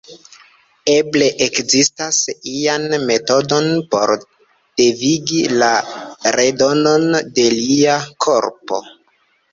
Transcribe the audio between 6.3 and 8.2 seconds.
redonon de lia